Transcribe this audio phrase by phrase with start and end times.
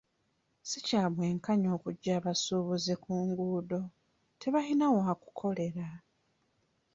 [0.69, 3.79] Si kya bwenkanya okuggya abasuubuzi ku nguudo,
[4.41, 5.87] tebayina waakukolera.